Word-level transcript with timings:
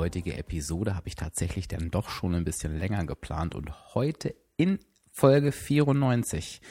heutige 0.00 0.34
Episode 0.38 0.96
habe 0.96 1.08
ich 1.08 1.14
tatsächlich 1.14 1.68
dann 1.68 1.90
doch 1.90 2.08
schon 2.08 2.34
ein 2.34 2.44
bisschen 2.44 2.78
länger 2.78 3.04
geplant. 3.04 3.54
Und 3.54 3.94
heute 3.94 4.34
in 4.56 4.78
Folge 5.12 5.52
94 5.52 6.62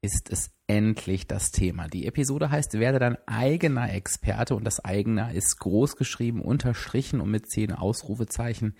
ist 0.00 0.30
es 0.30 0.52
endlich 0.68 1.26
das 1.26 1.50
Thema. 1.50 1.88
Die 1.88 2.06
Episode 2.06 2.52
heißt 2.52 2.74
Werde 2.74 3.00
dein 3.00 3.18
eigener 3.26 3.92
Experte. 3.92 4.54
Und 4.54 4.62
das 4.62 4.84
eigener 4.84 5.32
ist 5.32 5.58
groß 5.58 5.96
geschrieben, 5.96 6.40
unterstrichen 6.40 7.20
und 7.20 7.32
mit 7.32 7.50
zehn 7.50 7.72
Ausrufezeichen 7.72 8.76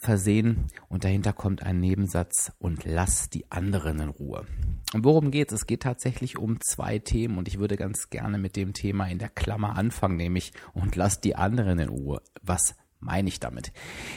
versehen 0.00 0.66
und 0.88 1.04
dahinter 1.04 1.32
kommt 1.32 1.62
ein 1.62 1.80
Nebensatz 1.80 2.52
und 2.58 2.84
lass 2.84 3.30
die 3.30 3.50
anderen 3.50 4.00
in 4.00 4.08
Ruhe. 4.08 4.46
Und 4.92 5.04
worum 5.04 5.30
geht 5.30 5.52
es? 5.52 5.60
Es 5.60 5.66
geht 5.66 5.82
tatsächlich 5.82 6.38
um 6.38 6.60
zwei 6.60 6.98
Themen 6.98 7.38
und 7.38 7.48
ich 7.48 7.58
würde 7.58 7.76
ganz 7.76 8.10
gerne 8.10 8.38
mit 8.38 8.56
dem 8.56 8.72
Thema 8.72 9.06
in 9.06 9.18
der 9.18 9.28
Klammer 9.28 9.76
anfangen, 9.76 10.16
nämlich 10.16 10.52
und 10.74 10.96
lass 10.96 11.20
die 11.20 11.36
anderen 11.36 11.78
in 11.78 11.88
Ruhe. 11.88 12.22
Was 12.42 12.74
meine 13.00 13.28
ich 13.28 13.40
damit? 13.40 13.72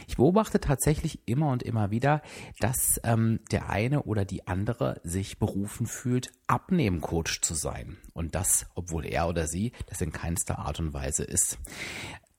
Ich 0.08 0.18
beobachte 0.18 0.60
tatsächlich 0.60 1.28
immer 1.28 1.52
und 1.52 1.64
immer 1.64 1.92
wieder, 1.92 2.22
dass 2.60 3.00
ähm, 3.04 3.40
der 3.52 3.70
eine 3.70 4.04
oder 4.04 4.26
die 4.26 4.48
andere 4.48 5.00
sich 5.04 5.40
berufen 5.40 5.86
fühlt, 5.86 6.32
Abnehmcoach 6.48 7.42
zu 7.42 7.54
sein. 7.54 7.98
Und 8.14 8.36
das, 8.36 8.68
obwohl 8.76 9.06
er 9.06 9.28
oder 9.28 9.48
sie 9.48 9.74
das 9.88 10.02
in 10.02 10.12
keinster 10.12 10.60
Art 10.60 10.80
und 10.80 10.94
Weise 10.94 11.24
ist. 11.24 11.58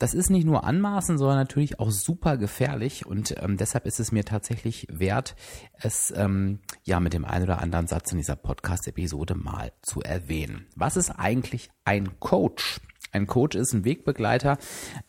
Das 0.00 0.14
ist 0.14 0.30
nicht 0.30 0.46
nur 0.46 0.64
anmaßen, 0.64 1.18
sondern 1.18 1.36
natürlich 1.36 1.78
auch 1.78 1.90
super 1.90 2.38
gefährlich 2.38 3.04
und 3.04 3.34
ähm, 3.38 3.58
deshalb 3.58 3.84
ist 3.84 4.00
es 4.00 4.12
mir 4.12 4.24
tatsächlich 4.24 4.86
wert, 4.90 5.36
es 5.74 6.10
ähm, 6.16 6.60
ja 6.84 7.00
mit 7.00 7.12
dem 7.12 7.26
einen 7.26 7.44
oder 7.44 7.60
anderen 7.60 7.86
Satz 7.86 8.10
in 8.10 8.16
dieser 8.16 8.34
Podcast-Episode 8.34 9.34
mal 9.34 9.72
zu 9.82 10.00
erwähnen. 10.00 10.64
Was 10.74 10.96
ist 10.96 11.10
eigentlich 11.10 11.68
ein 11.84 12.18
Coach? 12.18 12.80
Ein 13.12 13.27
Coach 13.27 13.56
ist 13.56 13.72
ein 13.72 13.84
Wegbegleiter, 13.84 14.58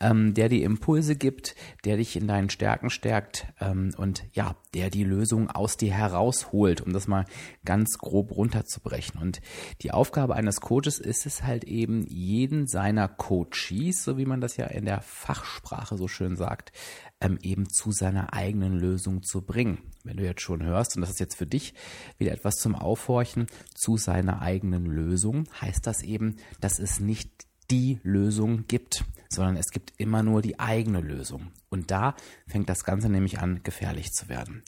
ähm, 0.00 0.34
der 0.34 0.48
die 0.48 0.62
Impulse 0.62 1.16
gibt, 1.16 1.54
der 1.84 1.96
dich 1.96 2.16
in 2.16 2.26
deinen 2.26 2.50
Stärken 2.50 2.90
stärkt 2.90 3.46
ähm, 3.60 3.92
und 3.96 4.24
ja, 4.32 4.56
der 4.74 4.90
die 4.90 5.04
Lösung 5.04 5.50
aus 5.50 5.76
dir 5.76 5.92
herausholt, 5.92 6.80
um 6.80 6.92
das 6.92 7.06
mal 7.06 7.26
ganz 7.64 7.98
grob 7.98 8.32
runterzubrechen. 8.32 9.20
Und 9.20 9.40
die 9.82 9.92
Aufgabe 9.92 10.34
eines 10.34 10.60
Coaches 10.60 10.98
ist 10.98 11.26
es 11.26 11.42
halt 11.42 11.64
eben, 11.64 12.06
jeden 12.08 12.66
seiner 12.66 13.08
Coaches, 13.08 14.04
so 14.04 14.18
wie 14.18 14.26
man 14.26 14.40
das 14.40 14.56
ja 14.56 14.66
in 14.66 14.84
der 14.84 15.00
Fachsprache 15.00 15.96
so 15.96 16.08
schön 16.08 16.36
sagt, 16.36 16.72
ähm, 17.20 17.38
eben 17.42 17.68
zu 17.68 17.92
seiner 17.92 18.32
eigenen 18.32 18.72
Lösung 18.78 19.22
zu 19.22 19.42
bringen. 19.42 19.78
Wenn 20.04 20.16
du 20.16 20.24
jetzt 20.24 20.42
schon 20.42 20.62
hörst, 20.62 20.96
und 20.96 21.02
das 21.02 21.10
ist 21.10 21.20
jetzt 21.20 21.36
für 21.36 21.46
dich 21.46 21.74
wieder 22.18 22.32
etwas 22.32 22.56
zum 22.56 22.74
Aufhorchen, 22.74 23.46
zu 23.74 23.96
seiner 23.96 24.42
eigenen 24.42 24.86
Lösung, 24.86 25.44
heißt 25.60 25.86
das 25.86 26.02
eben, 26.02 26.36
dass 26.60 26.78
es 26.80 26.98
nicht 26.98 27.30
die 27.70 28.00
Lösung 28.02 28.66
gibt, 28.66 29.04
sondern 29.28 29.56
es 29.56 29.70
gibt 29.70 29.92
immer 29.98 30.22
nur 30.22 30.42
die 30.42 30.58
eigene 30.60 31.00
Lösung. 31.00 31.52
Und 31.70 31.90
da 31.90 32.14
fängt 32.46 32.68
das 32.68 32.84
Ganze 32.84 33.08
nämlich 33.08 33.38
an, 33.38 33.62
gefährlich 33.62 34.12
zu 34.12 34.28
werden. 34.28 34.62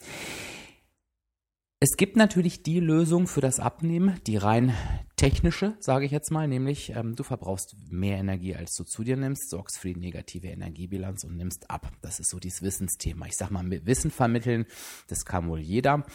Es 1.80 1.98
gibt 1.98 2.16
natürlich 2.16 2.62
die 2.62 2.80
Lösung 2.80 3.26
für 3.26 3.42
das 3.42 3.60
Abnehmen, 3.60 4.18
die 4.26 4.38
rein 4.38 4.72
technische, 5.16 5.76
sage 5.80 6.06
ich 6.06 6.12
jetzt 6.12 6.30
mal, 6.30 6.48
nämlich 6.48 6.96
ähm, 6.96 7.14
du 7.14 7.24
verbrauchst 7.24 7.76
mehr 7.90 8.16
Energie, 8.16 8.54
als 8.54 8.74
du 8.74 8.84
zu 8.84 9.04
dir 9.04 9.18
nimmst, 9.18 9.50
sorgst 9.50 9.78
für 9.78 9.88
die 9.88 10.00
negative 10.00 10.46
Energiebilanz 10.46 11.24
und 11.24 11.36
nimmst 11.36 11.70
ab. 11.70 11.92
Das 12.00 12.20
ist 12.20 12.30
so 12.30 12.38
dieses 12.38 12.62
Wissensthema. 12.62 13.26
Ich 13.26 13.36
sage 13.36 13.52
mal, 13.52 13.64
mit 13.64 13.84
Wissen 13.84 14.10
vermitteln, 14.10 14.64
das 15.08 15.26
kann 15.26 15.46
wohl 15.48 15.60
jeder. 15.60 16.06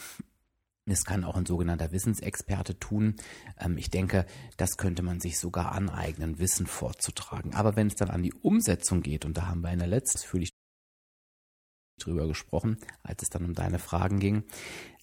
Das 0.86 1.04
kann 1.04 1.24
auch 1.24 1.36
ein 1.36 1.46
sogenannter 1.46 1.92
Wissensexperte 1.92 2.78
tun. 2.78 3.16
Ähm, 3.58 3.76
ich 3.76 3.90
denke, 3.90 4.26
das 4.56 4.76
könnte 4.76 5.02
man 5.02 5.20
sich 5.20 5.38
sogar 5.38 5.72
aneignen, 5.72 6.38
Wissen 6.38 6.66
vorzutragen. 6.66 7.54
Aber 7.54 7.76
wenn 7.76 7.88
es 7.88 7.96
dann 7.96 8.10
an 8.10 8.22
die 8.22 8.32
Umsetzung 8.32 9.02
geht, 9.02 9.24
und 9.24 9.36
da 9.36 9.46
haben 9.46 9.60
wir 9.60 9.72
in 9.72 9.78
der 9.78 9.88
letzten 9.88 10.18
ausführlich 10.18 10.50
drüber 11.98 12.26
gesprochen, 12.26 12.78
als 13.02 13.22
es 13.22 13.28
dann 13.28 13.44
um 13.44 13.54
deine 13.54 13.78
Fragen 13.78 14.20
ging, 14.20 14.44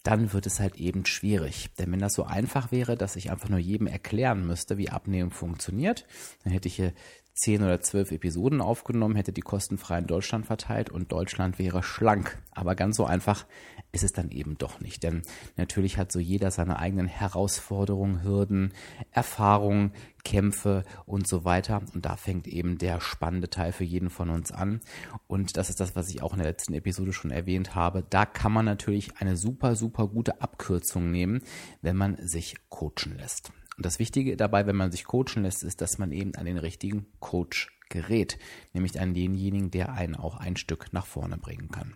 dann 0.03 0.31
wird 0.33 0.45
es 0.45 0.59
halt 0.59 0.77
eben 0.77 1.05
schwierig. 1.05 1.69
Denn 1.77 1.91
wenn 1.91 1.99
das 1.99 2.13
so 2.13 2.23
einfach 2.23 2.71
wäre, 2.71 2.95
dass 2.97 3.15
ich 3.15 3.29
einfach 3.29 3.49
nur 3.49 3.59
jedem 3.59 3.87
erklären 3.87 4.47
müsste, 4.47 4.77
wie 4.77 4.89
Abnehmen 4.89 5.31
funktioniert, 5.31 6.05
dann 6.43 6.53
hätte 6.53 6.69
ich 6.69 6.77
hier 6.77 6.93
zehn 7.37 7.63
oder 7.63 7.79
zwölf 7.81 8.11
Episoden 8.11 8.61
aufgenommen, 8.61 9.15
hätte 9.15 9.31
die 9.31 9.41
kostenfrei 9.41 9.99
in 9.99 10.07
Deutschland 10.07 10.45
verteilt 10.45 10.89
und 10.89 11.11
Deutschland 11.11 11.59
wäre 11.59 11.83
schlank. 11.83 12.41
Aber 12.51 12.75
ganz 12.75 12.97
so 12.97 13.05
einfach 13.05 13.45
ist 13.91 14.03
es 14.03 14.11
dann 14.11 14.31
eben 14.31 14.57
doch 14.57 14.79
nicht. 14.79 15.03
Denn 15.03 15.21
natürlich 15.55 15.97
hat 15.97 16.11
so 16.11 16.19
jeder 16.19 16.51
seine 16.51 16.79
eigenen 16.79 17.07
Herausforderungen, 17.07 18.23
Hürden, 18.23 18.73
Erfahrungen, 19.11 19.93
Kämpfe 20.23 20.83
und 21.05 21.27
so 21.27 21.45
weiter. 21.45 21.81
Und 21.93 22.05
da 22.05 22.17
fängt 22.17 22.47
eben 22.47 22.77
der 22.77 22.99
spannende 22.99 23.49
Teil 23.49 23.71
für 23.71 23.83
jeden 23.83 24.09
von 24.09 24.29
uns 24.29 24.51
an. 24.51 24.81
Und 25.27 25.57
das 25.57 25.69
ist 25.69 25.79
das, 25.79 25.95
was 25.95 26.09
ich 26.09 26.23
auch 26.23 26.33
in 26.33 26.39
der 26.39 26.47
letzten 26.47 26.73
Episode 26.73 27.13
schon 27.13 27.31
erwähnt 27.31 27.75
habe. 27.75 28.03
Da 28.09 28.25
kann 28.25 28.51
man 28.51 28.65
natürlich 28.65 29.17
eine 29.17 29.37
super, 29.37 29.75
super 29.75 30.07
gute 30.07 30.41
Abkürzung 30.41 31.11
nehmen, 31.11 31.41
wenn 31.81 31.95
man 31.95 32.17
sich 32.27 32.55
coachen 32.69 33.15
lässt. 33.17 33.51
Und 33.77 33.85
das 33.85 33.99
Wichtige 33.99 34.35
dabei, 34.35 34.65
wenn 34.65 34.75
man 34.75 34.91
sich 34.91 35.05
coachen 35.05 35.43
lässt, 35.43 35.63
ist, 35.63 35.81
dass 35.81 35.99
man 35.99 36.11
eben 36.11 36.35
an 36.35 36.45
den 36.45 36.57
richtigen 36.57 37.05
Coach 37.19 37.69
gerät, 37.89 38.37
nämlich 38.73 38.99
an 38.99 39.13
denjenigen, 39.13 39.71
der 39.71 39.93
einen 39.93 40.15
auch 40.15 40.35
ein 40.35 40.57
Stück 40.57 40.91
nach 40.91 41.05
vorne 41.05 41.37
bringen 41.37 41.69
kann. 41.69 41.95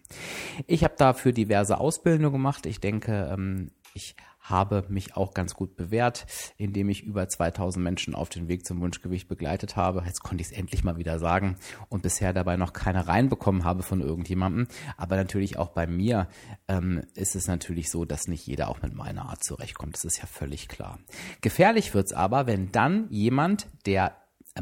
Ich 0.67 0.83
habe 0.83 0.93
dafür 0.97 1.33
diverse 1.33 1.79
Ausbildungen 1.79 2.31
gemacht. 2.31 2.65
Ich 2.65 2.79
denke, 2.79 3.29
ähm, 3.33 3.71
ich 3.93 4.15
habe 4.41 4.85
mich 4.89 5.15
auch 5.15 5.33
ganz 5.33 5.53
gut 5.53 5.75
bewährt, 5.75 6.25
indem 6.57 6.89
ich 6.89 7.03
über 7.03 7.27
2000 7.27 7.83
Menschen 7.83 8.15
auf 8.15 8.29
den 8.29 8.47
Weg 8.47 8.65
zum 8.65 8.81
Wunschgewicht 8.81 9.27
begleitet 9.27 9.75
habe. 9.75 10.03
Jetzt 10.05 10.23
konnte 10.23 10.41
ich 10.41 10.47
es 10.51 10.57
endlich 10.57 10.83
mal 10.83 10.97
wieder 10.97 11.19
sagen 11.19 11.57
und 11.89 12.01
bisher 12.01 12.33
dabei 12.33 12.57
noch 12.57 12.73
keine 12.73 13.07
reinbekommen 13.07 13.63
habe 13.63 13.83
von 13.83 14.01
irgendjemandem. 14.01 14.67
Aber 14.97 15.15
natürlich 15.15 15.57
auch 15.57 15.69
bei 15.69 15.85
mir 15.85 16.27
ähm, 16.67 17.03
ist 17.13 17.35
es 17.35 17.47
natürlich 17.47 17.91
so, 17.91 18.03
dass 18.03 18.27
nicht 18.27 18.45
jeder 18.47 18.69
auch 18.69 18.81
mit 18.81 18.93
meiner 18.93 19.29
Art 19.29 19.43
zurechtkommt. 19.43 19.95
Das 19.95 20.05
ist 20.05 20.17
ja 20.17 20.25
völlig 20.25 20.67
klar. 20.67 20.99
Gefährlich 21.41 21.93
wird's 21.93 22.13
aber, 22.13 22.47
wenn 22.47 22.71
dann 22.71 23.07
jemand, 23.09 23.67
der 23.85 24.15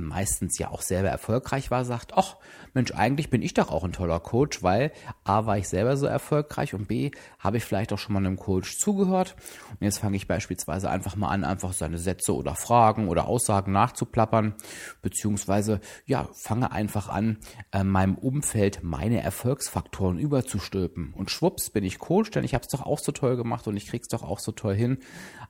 meistens 0.04 0.58
ja 0.58 0.70
auch 0.70 0.82
selber 0.82 1.10
erfolgreich 1.10 1.72
war, 1.72 1.86
sagt, 1.86 2.14
ach 2.16 2.38
Mensch, 2.74 2.92
eigentlich 2.92 3.30
bin 3.30 3.42
ich 3.42 3.54
doch 3.54 3.72
auch 3.72 3.84
ein 3.84 3.94
toller 3.94 4.20
Coach, 4.20 4.62
weil 4.64 4.92
A 5.24 5.46
war 5.46 5.58
ich 5.58 5.68
selber 5.68 5.98
so 5.98 6.06
erfolgreich 6.06 6.74
und 6.74 6.88
B 6.88 7.12
habe 7.40 7.58
ich 7.58 7.66
vielleicht 7.66 7.92
auch 7.94 7.98
schon 7.98 8.14
mal 8.14 8.20
einem 8.20 8.38
Coach 8.38 8.78
zugehört. 8.78 9.36
Und 9.72 9.82
jetzt 9.82 10.00
fange 10.00 10.18
ich 10.18 10.28
beispielsweise 10.28 10.90
einfach 10.90 11.16
mal 11.16 11.30
an, 11.30 11.44
einfach 11.44 11.74
seine 11.74 11.98
Sätze 11.98 12.36
oder 12.36 12.56
Fragen 12.56 13.08
oder 13.08 13.28
Aussagen 13.28 13.72
nachzuplappern, 13.72 14.54
beziehungsweise 15.02 15.80
ja, 16.06 16.30
fange 16.34 16.72
einfach 16.72 17.10
an, 17.10 17.38
äh, 17.72 17.84
meinem 17.84 18.16
Umfeld 18.16 18.84
meine 18.84 19.22
Erfolgsfaktoren 19.22 20.20
überzustülpen. 20.20 21.14
Und 21.14 21.32
schwupps 21.32 21.70
bin 21.70 21.84
ich 21.84 22.00
Coach, 22.00 22.32
denn 22.32 22.44
ich 22.44 22.54
habe 22.54 22.64
es 22.66 22.72
doch 22.72 22.86
auch 22.86 23.00
so 23.00 23.12
toll 23.12 23.36
gemacht 23.36 23.68
und 23.68 23.78
ich 23.78 23.88
krieg's 23.88 24.08
doch 24.08 24.24
auch 24.24 24.40
so 24.40 24.52
toll 24.52 24.76
hin, 24.76 25.00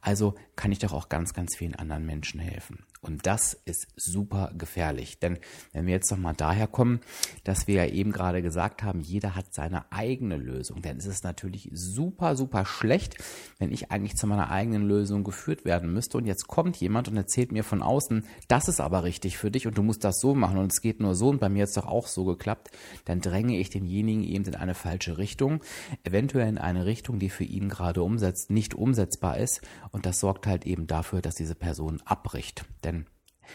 also 0.02 0.36
kann 0.56 0.72
ich 0.72 0.80
doch 0.80 0.94
auch 0.94 1.10
ganz, 1.10 1.34
ganz 1.34 1.56
vielen 1.58 1.76
anderen 1.76 2.06
Menschen 2.06 2.40
helfen. 2.40 2.86
Und 3.02 3.26
das 3.26 3.54
ist 3.66 3.88
super 3.96 4.39
gefährlich. 4.58 5.20
Denn 5.20 5.38
wenn 5.74 5.86
wir 5.86 5.94
jetzt 5.94 6.12
nochmal 6.12 6.34
daher 6.36 6.68
kommen, 6.68 7.00
dass 7.44 7.68
wir 7.68 7.76
ja 7.76 7.86
eben 7.86 8.12
gerade 8.12 8.42
gesagt 8.42 8.84
haben, 8.84 9.02
jeder 9.02 9.36
hat 9.36 9.54
seine 9.54 9.92
eigene 9.92 10.38
Lösung. 10.38 10.82
Denn 10.82 10.98
es 10.98 11.06
ist 11.06 11.24
natürlich 11.24 11.70
super, 11.74 12.36
super 12.36 12.66
schlecht, 12.66 13.16
wenn 13.58 13.72
ich 13.72 13.92
eigentlich 13.92 14.16
zu 14.16 14.28
meiner 14.28 14.50
eigenen 14.52 14.88
Lösung 14.88 15.24
geführt 15.24 15.66
werden 15.66 15.94
müsste. 15.94 16.18
Und 16.18 16.26
jetzt 16.26 16.48
kommt 16.48 16.78
jemand 16.78 17.08
und 17.08 17.18
erzählt 17.18 17.52
mir 17.52 17.64
von 17.64 17.82
außen, 17.82 18.26
das 18.48 18.68
ist 18.68 18.80
aber 18.80 19.04
richtig 19.04 19.38
für 19.38 19.52
dich 19.52 19.68
und 19.68 19.78
du 19.78 19.84
musst 19.84 20.04
das 20.04 20.20
so 20.20 20.36
machen 20.36 20.58
und 20.58 20.72
es 20.72 20.82
geht 20.82 21.00
nur 21.00 21.16
so 21.16 21.30
und 21.30 21.40
bei 21.40 21.50
mir 21.50 21.64
ist 21.64 21.78
doch 21.78 21.88
auch 21.88 22.08
so 22.08 22.26
geklappt. 22.26 22.72
Dann 23.06 23.22
dränge 23.22 23.58
ich 23.58 23.70
denjenigen 23.70 24.24
eben 24.24 24.46
in 24.46 24.56
eine 24.56 24.76
falsche 24.76 25.18
Richtung. 25.18 25.64
Eventuell 26.04 26.48
in 26.48 26.58
eine 26.58 26.86
Richtung, 26.86 27.20
die 27.20 27.30
für 27.30 27.44
ihn 27.44 27.70
gerade 27.70 28.04
umsetzt, 28.04 28.50
nicht 28.50 28.76
umsetzbar 28.76 29.38
ist. 29.38 29.62
Und 29.92 30.06
das 30.06 30.20
sorgt 30.20 30.48
halt 30.48 30.66
eben 30.66 30.88
dafür, 30.88 31.22
dass 31.22 31.36
diese 31.36 31.56
Person 31.56 32.02
abbricht. 32.06 32.66
Denn 32.84 33.06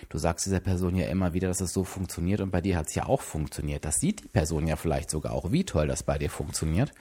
Du 0.08 0.18
sagst 0.18 0.46
dieser 0.46 0.60
Person 0.60 0.96
ja 0.96 1.08
immer 1.08 1.32
wieder, 1.34 1.48
dass 1.48 1.60
es 1.60 1.72
so 1.72 1.84
funktioniert 1.84 2.40
und 2.40 2.50
bei 2.50 2.60
dir 2.60 2.76
hat 2.76 2.88
es 2.88 2.94
ja 2.94 3.06
auch 3.06 3.22
funktioniert. 3.22 3.84
Das 3.84 3.96
sieht 3.96 4.24
die 4.24 4.28
Person 4.28 4.66
ja 4.66 4.76
vielleicht 4.76 5.10
sogar 5.10 5.32
auch, 5.32 5.52
wie 5.52 5.64
toll 5.64 5.86
das 5.86 6.02
bei 6.02 6.18
dir 6.18 6.30
funktioniert. 6.30 6.92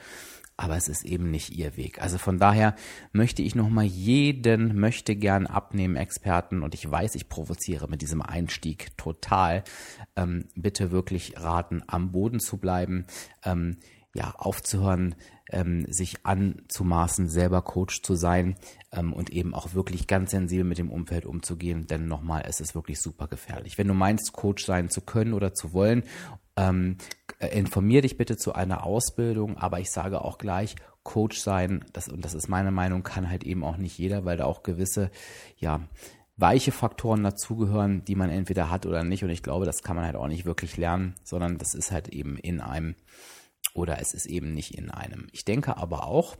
aber 0.56 0.76
es 0.76 0.88
ist 0.88 1.04
eben 1.04 1.30
nicht 1.30 1.50
ihr 1.50 1.76
Weg. 1.76 2.00
Also 2.00 2.18
von 2.18 2.38
daher 2.38 2.76
möchte 3.12 3.42
ich 3.42 3.54
nochmal 3.54 3.84
jeden 3.84 4.78
möchte 4.78 5.16
gern 5.16 5.46
abnehmen 5.46 5.96
Experten 5.96 6.62
und 6.62 6.74
ich 6.74 6.88
weiß, 6.88 7.16
ich 7.16 7.28
provoziere 7.28 7.88
mit 7.88 8.02
diesem 8.02 8.22
Einstieg 8.22 8.96
total. 8.96 9.64
Ähm, 10.14 10.46
bitte 10.54 10.92
wirklich 10.92 11.40
raten, 11.40 11.82
am 11.86 12.12
Boden 12.12 12.38
zu 12.38 12.58
bleiben, 12.58 13.06
ähm, 13.44 13.78
ja, 14.14 14.32
aufzuhören, 14.36 15.16
ähm, 15.50 15.86
sich 15.90 16.24
anzumaßen, 16.24 17.28
selber 17.28 17.62
Coach 17.62 18.02
zu 18.02 18.14
sein 18.14 18.56
ähm, 18.92 19.12
und 19.12 19.30
eben 19.30 19.54
auch 19.54 19.74
wirklich 19.74 20.06
ganz 20.06 20.30
sensibel 20.30 20.64
mit 20.64 20.78
dem 20.78 20.90
Umfeld 20.90 21.26
umzugehen. 21.26 21.86
Denn 21.86 22.06
nochmal, 22.06 22.44
es 22.46 22.60
ist 22.60 22.74
wirklich 22.74 23.00
super 23.00 23.28
gefährlich. 23.28 23.76
Wenn 23.78 23.88
du 23.88 23.94
meinst, 23.94 24.32
Coach 24.32 24.64
sein 24.64 24.88
zu 24.88 25.00
können 25.00 25.34
oder 25.34 25.52
zu 25.52 25.72
wollen, 25.72 26.04
ähm, 26.56 26.96
äh, 27.38 27.48
informier 27.58 28.02
dich 28.02 28.16
bitte 28.16 28.36
zu 28.36 28.54
einer 28.54 28.84
Ausbildung, 28.84 29.58
aber 29.58 29.80
ich 29.80 29.90
sage 29.90 30.22
auch 30.22 30.38
gleich, 30.38 30.76
Coach 31.02 31.38
sein, 31.38 31.84
das, 31.92 32.08
und 32.08 32.24
das 32.24 32.34
ist 32.34 32.48
meine 32.48 32.70
Meinung, 32.70 33.02
kann 33.02 33.28
halt 33.28 33.44
eben 33.44 33.62
auch 33.62 33.76
nicht 33.76 33.98
jeder, 33.98 34.24
weil 34.24 34.38
da 34.38 34.46
auch 34.46 34.62
gewisse, 34.62 35.10
ja, 35.58 35.80
weiche 36.36 36.72
Faktoren 36.72 37.22
dazugehören, 37.22 38.04
die 38.04 38.16
man 38.16 38.30
entweder 38.30 38.70
hat 38.70 38.86
oder 38.86 39.04
nicht. 39.04 39.22
Und 39.22 39.30
ich 39.30 39.42
glaube, 39.42 39.66
das 39.66 39.82
kann 39.82 39.96
man 39.96 40.04
halt 40.04 40.16
auch 40.16 40.26
nicht 40.26 40.46
wirklich 40.46 40.76
lernen, 40.76 41.14
sondern 41.22 41.58
das 41.58 41.74
ist 41.74 41.92
halt 41.92 42.08
eben 42.08 42.36
in 42.38 42.60
einem 42.60 42.96
oder 43.74 44.00
es 44.00 44.14
ist 44.14 44.26
eben 44.26 44.54
nicht 44.54 44.78
in 44.78 44.90
einem. 44.90 45.26
Ich 45.32 45.44
denke 45.44 45.76
aber 45.76 46.06
auch, 46.06 46.38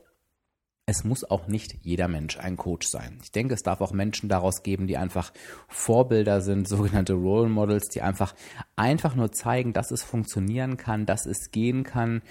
es 0.87 1.03
muss 1.03 1.23
auch 1.23 1.47
nicht 1.47 1.77
jeder 1.81 2.07
Mensch 2.07 2.37
ein 2.37 2.57
Coach 2.57 2.87
sein. 2.87 3.17
Ich 3.23 3.31
denke, 3.31 3.55
es 3.55 3.63
darf 3.63 3.81
auch 3.81 3.91
Menschen 3.91 4.29
daraus 4.29 4.61
geben, 4.61 4.85
die 4.85 4.97
einfach 4.97 5.33
Vorbilder 5.67 6.41
sind, 6.41 6.67
sogenannte 6.67 7.13
Role 7.13 7.49
Models, 7.49 7.87
die 7.89 8.03
einfach 8.03 8.35
einfach 8.75 9.15
nur 9.15 9.31
zeigen, 9.31 9.73
dass 9.73 9.89
es 9.89 10.03
funktionieren 10.03 10.77
kann, 10.77 11.07
dass 11.07 11.25
es 11.25 11.49
gehen 11.49 11.83
kann. 11.83 12.21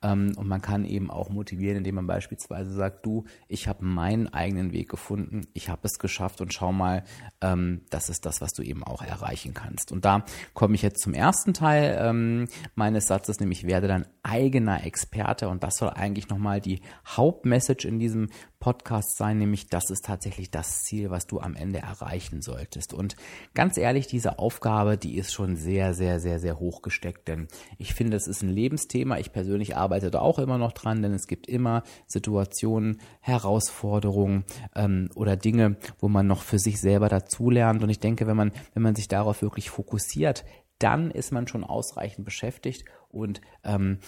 Ähm, 0.00 0.32
und 0.36 0.46
man 0.46 0.62
kann 0.62 0.84
eben 0.84 1.10
auch 1.10 1.28
motivieren, 1.28 1.78
indem 1.78 1.96
man 1.96 2.06
beispielsweise 2.06 2.72
sagt, 2.72 3.04
du, 3.04 3.24
ich 3.48 3.66
habe 3.66 3.84
meinen 3.84 4.32
eigenen 4.32 4.72
Weg 4.72 4.88
gefunden, 4.88 5.48
ich 5.52 5.68
habe 5.68 5.80
es 5.84 5.98
geschafft 5.98 6.40
und 6.40 6.54
schau 6.54 6.72
mal, 6.72 7.02
ähm, 7.40 7.80
das 7.90 8.08
ist 8.10 8.26
das, 8.26 8.40
was 8.40 8.52
du 8.52 8.62
eben 8.62 8.84
auch 8.84 9.02
erreichen 9.02 9.54
kannst. 9.54 9.90
Und 9.90 10.04
da 10.04 10.24
komme 10.52 10.76
ich 10.76 10.82
jetzt 10.82 11.02
zum 11.02 11.14
ersten 11.14 11.52
Teil 11.52 11.98
ähm, 12.00 12.46
meines 12.76 13.06
Satzes, 13.06 13.40
nämlich 13.40 13.66
werde 13.66 13.88
dein 13.88 14.06
eigener 14.22 14.84
Experte. 14.84 15.48
Und 15.48 15.64
das 15.64 15.78
soll 15.78 15.90
eigentlich 15.90 16.28
nochmal 16.28 16.60
die 16.60 16.80
Hauptmessage 17.06 17.88
in 17.88 18.03
diesem 18.04 18.28
Podcast 18.60 19.16
sein, 19.16 19.38
nämlich 19.38 19.68
das 19.68 19.90
ist 19.90 20.04
tatsächlich 20.04 20.50
das 20.50 20.82
Ziel, 20.82 21.10
was 21.10 21.26
du 21.26 21.40
am 21.40 21.54
Ende 21.54 21.78
erreichen 21.78 22.42
solltest. 22.42 22.92
Und 22.92 23.16
ganz 23.54 23.76
ehrlich, 23.76 24.06
diese 24.06 24.38
Aufgabe, 24.38 24.96
die 24.96 25.16
ist 25.16 25.32
schon 25.32 25.56
sehr, 25.56 25.94
sehr, 25.94 26.20
sehr, 26.20 26.38
sehr 26.38 26.58
hoch 26.58 26.82
gesteckt, 26.82 27.28
denn 27.28 27.48
ich 27.78 27.94
finde, 27.94 28.16
es 28.16 28.26
ist 28.26 28.42
ein 28.42 28.50
Lebensthema. 28.50 29.18
Ich 29.18 29.32
persönlich 29.32 29.76
arbeite 29.76 30.10
da 30.10 30.20
auch 30.20 30.38
immer 30.38 30.58
noch 30.58 30.72
dran, 30.72 31.02
denn 31.02 31.12
es 31.12 31.26
gibt 31.26 31.46
immer 31.46 31.82
Situationen, 32.06 33.00
Herausforderungen 33.20 34.44
ähm, 34.74 35.08
oder 35.14 35.36
Dinge, 35.36 35.76
wo 35.98 36.08
man 36.08 36.26
noch 36.26 36.42
für 36.42 36.58
sich 36.58 36.80
selber 36.80 37.08
dazulernt. 37.08 37.82
Und 37.82 37.90
ich 37.90 38.00
denke, 38.00 38.26
wenn 38.26 38.36
man, 38.36 38.52
wenn 38.74 38.82
man 38.82 38.94
sich 38.94 39.08
darauf 39.08 39.42
wirklich 39.42 39.70
fokussiert, 39.70 40.44
dann 40.78 41.10
ist 41.10 41.32
man 41.32 41.46
schon 41.46 41.64
ausreichend 41.64 42.24
beschäftigt 42.24 42.84
und 43.08 43.40
ähm, 43.62 43.98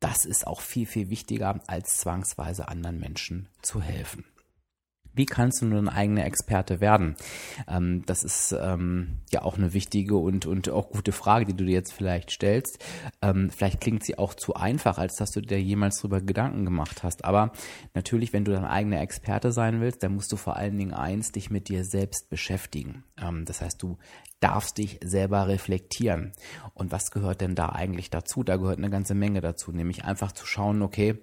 das 0.00 0.24
ist 0.24 0.46
auch 0.46 0.60
viel, 0.60 0.86
viel 0.86 1.10
wichtiger, 1.10 1.60
als 1.66 1.98
zwangsweise 1.98 2.68
anderen 2.68 2.98
Menschen 2.98 3.48
zu 3.62 3.80
helfen. 3.80 4.24
Wie 5.14 5.26
kannst 5.26 5.60
du 5.60 5.66
nun 5.66 5.88
ein 5.88 5.94
eigener 5.94 6.24
Experte 6.24 6.80
werden? 6.80 7.16
Ähm, 7.68 8.04
das 8.06 8.24
ist 8.24 8.54
ähm, 8.58 9.18
ja 9.30 9.42
auch 9.42 9.56
eine 9.56 9.72
wichtige 9.72 10.16
und, 10.16 10.46
und 10.46 10.68
auch 10.68 10.90
gute 10.90 11.12
Frage, 11.12 11.46
die 11.46 11.54
du 11.54 11.64
dir 11.64 11.72
jetzt 11.72 11.92
vielleicht 11.92 12.30
stellst. 12.30 12.84
Ähm, 13.22 13.50
vielleicht 13.50 13.80
klingt 13.80 14.04
sie 14.04 14.18
auch 14.18 14.34
zu 14.34 14.54
einfach, 14.54 14.98
als 14.98 15.16
dass 15.16 15.30
du 15.32 15.40
dir 15.40 15.60
jemals 15.60 15.98
darüber 15.98 16.20
Gedanken 16.20 16.64
gemacht 16.64 17.02
hast. 17.02 17.24
Aber 17.24 17.52
natürlich, 17.94 18.32
wenn 18.32 18.44
du 18.44 18.52
dein 18.52 18.64
eigener 18.64 19.00
Experte 19.00 19.52
sein 19.52 19.80
willst, 19.80 20.02
dann 20.02 20.14
musst 20.14 20.32
du 20.32 20.36
vor 20.36 20.56
allen 20.56 20.78
Dingen 20.78 20.94
eins, 20.94 21.32
dich 21.32 21.50
mit 21.50 21.68
dir 21.68 21.84
selbst 21.84 22.28
beschäftigen. 22.30 23.04
Ähm, 23.20 23.44
das 23.44 23.60
heißt, 23.60 23.82
du 23.82 23.98
darfst 24.40 24.78
dich 24.78 24.98
selber 25.02 25.48
reflektieren. 25.48 26.32
Und 26.74 26.92
was 26.92 27.10
gehört 27.10 27.40
denn 27.40 27.54
da 27.54 27.70
eigentlich 27.70 28.10
dazu? 28.10 28.42
Da 28.42 28.56
gehört 28.56 28.78
eine 28.78 28.90
ganze 28.90 29.14
Menge 29.14 29.40
dazu, 29.40 29.70
nämlich 29.70 30.04
einfach 30.04 30.32
zu 30.32 30.46
schauen, 30.46 30.82
okay, 30.82 31.20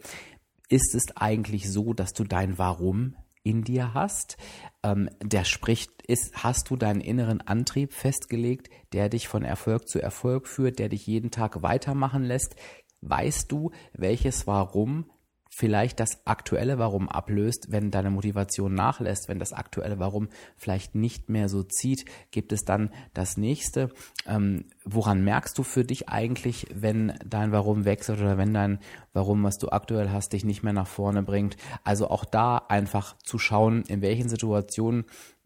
ist 0.69 0.95
es 0.95 1.15
eigentlich 1.15 1.71
so, 1.71 1.93
dass 1.93 2.13
du 2.13 2.23
dein 2.23 2.57
Warum 2.57 3.15
in 3.47 3.63
dir 3.63 3.93
hast. 3.93 4.37
Ähm, 4.83 5.09
der 5.23 5.45
spricht, 5.45 6.01
ist, 6.07 6.43
hast 6.43 6.69
du 6.69 6.75
deinen 6.75 7.01
inneren 7.01 7.41
Antrieb 7.41 7.93
festgelegt, 7.93 8.69
der 8.93 9.09
dich 9.09 9.27
von 9.27 9.43
Erfolg 9.43 9.87
zu 9.87 10.01
Erfolg 10.01 10.47
führt, 10.47 10.79
der 10.79 10.89
dich 10.89 11.07
jeden 11.07 11.31
Tag 11.31 11.61
weitermachen 11.61 12.23
lässt? 12.23 12.55
Weißt 13.01 13.51
du, 13.51 13.71
welches 13.93 14.47
Warum 14.47 15.09
vielleicht 15.57 15.99
das 15.99 16.21
aktuelle 16.25 16.77
Warum 16.77 17.09
ablöst, 17.09 17.71
wenn 17.71 17.89
deine 17.89 18.11
Motivation 18.11 18.75
nachlässt, 18.75 19.27
wenn 19.27 19.39
das 19.39 19.53
aktuelle 19.53 19.97
Warum 19.97 20.29
vielleicht 20.55 20.93
nicht 20.93 21.29
mehr 21.29 21.49
so 21.49 21.63
zieht, 21.63 22.05
gibt 22.29 22.51
es 22.51 22.63
dann 22.63 22.91
das 23.15 23.37
nächste. 23.37 23.89
Ähm, 24.27 24.65
woran 24.85 25.23
merkst 25.23 25.57
du 25.57 25.63
für 25.63 25.83
dich 25.83 26.09
eigentlich, 26.09 26.67
wenn 26.75 27.17
dein 27.25 27.51
Warum 27.51 27.85
wechselt 27.85 28.19
oder 28.19 28.37
wenn 28.37 28.53
dein 28.53 28.77
Warum, 29.13 29.43
was 29.43 29.57
du 29.57 29.69
aktuell 29.69 30.11
hast, 30.11 30.33
dich 30.33 30.45
nicht 30.45 30.61
mehr 30.61 30.73
nach 30.73 30.85
vorne 30.85 31.23
bringt? 31.23 31.57
Also 31.83 32.07
auch 32.11 32.23
da 32.23 32.57
einfach 32.57 33.17
zu 33.17 33.39
schauen, 33.39 33.81
in 33.87 34.03
welchen 34.03 34.29
Situationen 34.29 35.05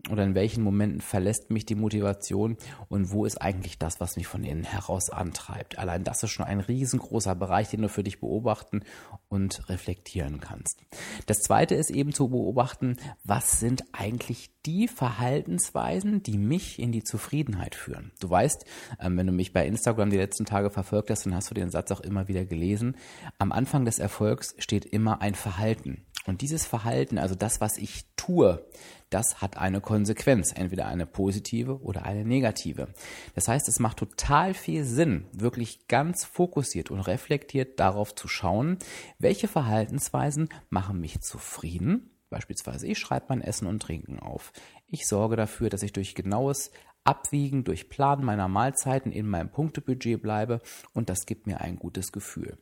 oder 0.10 0.24
in 0.24 0.36
welchen 0.36 0.64
Momenten 0.64 1.02
verlässt 1.02 1.52
mich 1.52 1.66
die 1.66 1.76
Motivation 1.76 2.58
und 2.90 3.12
wo 3.12 3.26
ist 3.26 3.42
eigentlich 3.42 3.78
das, 3.78 4.00
was 4.00 4.16
mich 4.16 4.28
von 4.28 4.44
innen 4.44 4.64
heraus 4.64 5.10
antreibt. 5.10 5.78
Allein 5.78 6.04
das 6.04 6.24
ist 6.24 6.32
schon 6.32 6.46
ein 6.46 6.60
riesengroßer 6.60 7.36
Bereich, 7.36 7.70
den 7.70 7.82
du 7.82 7.90
für 7.90 8.04
dich 8.04 8.20
beobachten 8.20 8.82
und 9.30 9.70
reflektieren 9.70 10.40
kannst. 10.40 10.82
Das 11.28 11.40
zweite 11.40 11.76
ist 11.76 11.92
eben 11.92 12.14
zu 12.14 12.30
beobachten, 12.30 12.98
was 13.24 13.60
sind 13.60 13.84
eigentlich 13.92 14.52
die 14.66 14.88
Verhaltensweisen, 14.88 16.22
die 16.24 16.38
mich 16.38 16.80
in 16.80 16.92
die 16.92 17.04
Zufriedenheit 17.04 17.76
führen. 17.76 18.12
Du 18.20 18.30
weißt, 18.30 18.66
ähm, 19.00 19.18
wenn 19.18 19.28
du 19.28 19.34
mich 19.34 19.54
bei 19.54 19.66
Instagram 19.66 20.10
die 20.10 20.18
letzten 20.18 20.46
Tage 20.46 20.70
verfolgt 20.70 21.10
hast, 21.10 21.26
dann 21.26 21.36
hast 21.36 21.50
du 21.50 21.56
den 21.56 21.72
Satz 21.72 21.92
auch 21.92 22.02
immer 22.02 22.28
wieder 22.28 22.46
gelesen. 22.46 22.96
Am 23.40 23.52
Anfang 23.52 23.86
des 23.86 24.00
Erfolgs 24.00 24.56
steht 24.60 24.86
immer 24.86 25.22
ein 25.22 25.36
Verhalten. 25.36 26.06
Und 26.26 26.42
dieses 26.42 26.66
Verhalten, 26.66 27.18
also 27.18 27.36
das, 27.36 27.62
was 27.62 27.78
ich 27.78 28.06
tue, 28.16 28.64
das 29.10 29.42
hat 29.42 29.58
eine 29.58 29.82
Konsequenz, 29.82 30.54
entweder 30.56 30.86
eine 30.86 31.06
positive 31.06 31.82
oder 31.82 32.04
eine 32.04 32.24
negative. 32.24 32.88
Das 33.36 33.48
heißt, 33.48 33.68
es 33.68 33.80
macht 33.80 33.98
total 33.98 34.54
viel 34.54 34.84
Sinn, 34.84 35.26
wirklich 35.34 35.88
ganz 35.88 36.24
fokussiert 36.24 36.92
und 36.92 37.02
reflektiert 37.02 37.80
darauf 37.80 38.16
zu 38.16 38.28
schauen, 38.28 38.78
welche 39.20 39.48
Verhaltensweisen 39.48 40.50
machen 40.70 41.00
mich 41.00 41.22
zufrieden. 41.22 42.12
Beispielsweise, 42.30 42.88
ich 42.88 43.00
schreibe 43.00 43.26
mein 43.30 43.42
Essen 43.42 43.68
und 43.68 43.82
Trinken 43.82 44.20
auf. 44.20 44.54
Ich 44.88 45.08
sorge 45.08 45.36
dafür, 45.36 45.70
dass 45.70 45.84
ich 45.84 45.92
durch 45.92 46.16
genaues 46.16 46.72
Abwiegen, 47.04 47.64
durch 47.64 47.90
Planen 47.90 48.24
meiner 48.24 48.48
Mahlzeiten 48.48 49.12
in 49.12 49.28
meinem 49.28 49.50
Punktebudget 49.50 50.22
bleibe 50.22 50.62
und 50.94 51.10
das 51.10 51.26
gibt 51.26 51.48
mir 51.48 51.60
ein 51.60 51.78
gutes 51.78 52.12
Gefühl. 52.12 52.58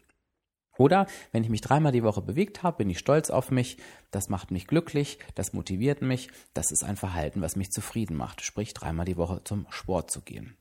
Oder 0.79 1.07
wenn 1.33 1.43
ich 1.43 1.49
mich 1.49 1.59
dreimal 1.59 1.91
die 1.91 2.03
Woche 2.03 2.21
bewegt 2.21 2.63
habe, 2.63 2.77
bin 2.77 2.89
ich 2.89 2.99
stolz 2.99 3.29
auf 3.29 3.51
mich, 3.51 3.77
das 4.11 4.29
macht 4.29 4.49
mich 4.49 4.65
glücklich, 4.65 5.19
das 5.35 5.51
motiviert 5.51 6.01
mich, 6.01 6.29
das 6.53 6.71
ist 6.71 6.85
ein 6.85 6.95
Verhalten, 6.95 7.41
was 7.41 7.57
mich 7.57 7.69
zufrieden 7.71 8.15
macht, 8.15 8.41
sprich 8.41 8.73
dreimal 8.73 9.05
die 9.05 9.17
Woche 9.17 9.43
zum 9.43 9.67
Sport 9.69 10.09
zu 10.09 10.21
gehen. 10.21 10.55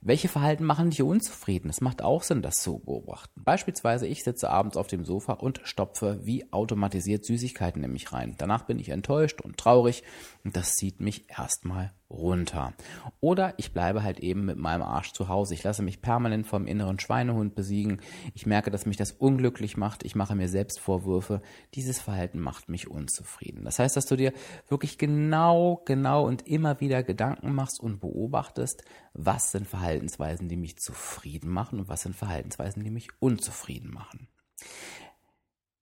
Welche 0.00 0.28
Verhalten 0.28 0.64
machen 0.64 0.90
dich 0.90 1.02
unzufrieden? 1.02 1.68
Es 1.68 1.80
macht 1.80 2.00
auch 2.00 2.22
Sinn, 2.22 2.42
das 2.42 2.62
zu 2.62 2.78
beobachten. 2.78 3.42
Beispielsweise, 3.44 4.06
ich 4.06 4.22
sitze 4.22 4.50
abends 4.50 4.76
auf 4.76 4.86
dem 4.86 5.04
Sofa 5.04 5.32
und 5.32 5.60
stopfe 5.64 6.20
wie 6.22 6.52
automatisiert 6.52 7.24
Süßigkeiten 7.24 7.82
in 7.82 7.90
mich 7.90 8.12
rein. 8.12 8.36
Danach 8.38 8.66
bin 8.66 8.78
ich 8.78 8.90
enttäuscht 8.90 9.40
und 9.40 9.56
traurig 9.56 10.04
und 10.44 10.56
das 10.56 10.76
zieht 10.76 11.00
mich 11.00 11.28
erstmal 11.28 11.92
runter. 12.08 12.72
Oder 13.20 13.54
ich 13.56 13.72
bleibe 13.72 14.02
halt 14.02 14.20
eben 14.20 14.44
mit 14.44 14.56
meinem 14.56 14.82
Arsch 14.82 15.12
zu 15.12 15.28
Hause. 15.28 15.54
Ich 15.54 15.64
lasse 15.64 15.82
mich 15.82 16.00
permanent 16.00 16.46
vom 16.46 16.66
inneren 16.66 17.00
Schweinehund 17.00 17.54
besiegen. 17.54 18.00
Ich 18.34 18.46
merke, 18.46 18.70
dass 18.70 18.86
mich 18.86 18.96
das 18.96 19.12
unglücklich 19.12 19.76
macht. 19.76 20.04
Ich 20.04 20.14
mache 20.14 20.34
mir 20.34 20.48
selbst 20.48 20.78
Vorwürfe. 20.78 21.42
Dieses 21.74 22.00
Verhalten 22.00 22.38
macht 22.38 22.68
mich 22.68 22.88
unzufrieden. 22.88 23.64
Das 23.64 23.78
heißt, 23.78 23.96
dass 23.96 24.06
du 24.06 24.16
dir 24.16 24.32
wirklich 24.68 24.98
genau, 24.98 25.82
genau 25.84 26.26
und 26.26 26.46
immer 26.46 26.80
wieder 26.80 27.02
Gedanken 27.02 27.54
machst 27.54 27.80
und 27.80 28.00
beobachtest, 28.00 28.84
was 29.12 29.50
sind 29.50 29.66
Verhaltensweisen, 29.66 30.48
die 30.48 30.56
mich 30.56 30.78
zufrieden 30.78 31.50
machen 31.50 31.80
und 31.80 31.88
was 31.88 32.02
sind 32.02 32.14
Verhaltensweisen, 32.14 32.84
die 32.84 32.90
mich 32.90 33.08
unzufrieden 33.18 33.92
machen. 33.92 34.28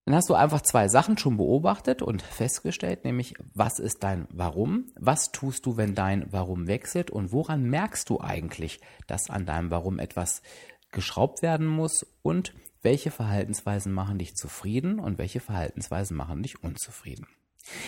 Dann 0.05 0.17
hast 0.17 0.29
du 0.29 0.35
einfach 0.35 0.61
zwei 0.61 0.89
Sachen 0.89 1.17
schon 1.17 1.39
beobachtet 1.39 2.03
und 2.03 2.21
festgestellt, 2.21 3.05
nämlich 3.05 3.35
was 3.55 3.79
ist 3.79 4.03
dein 4.03 4.29
Warum, 4.31 4.93
was 4.97 5.33
tust 5.33 5.65
du, 5.65 5.79
wenn 5.79 5.95
dein 5.95 6.31
Warum 6.31 6.67
wechselt? 6.67 7.11
Und 7.11 7.33
woran 7.33 7.65
merkst 7.65 8.11
du 8.11 8.21
eigentlich, 8.21 8.81
dass 9.07 9.31
an 9.31 9.47
deinem 9.47 9.71
Warum 9.71 9.99
etwas 9.99 10.43
geschraubt 10.91 11.41
werden 11.41 11.67
muss? 11.67 12.07
Und 12.23 12.53
welche 12.83 13.11
Verhaltensweisen 13.11 13.93
machen 13.93 14.19
dich 14.19 14.37
zufrieden 14.37 15.01
und 15.01 15.17
welche 15.17 15.41
Verhaltensweisen 15.41 16.17
machen 16.17 16.43
dich 16.43 16.63
unzufrieden. 16.63 17.27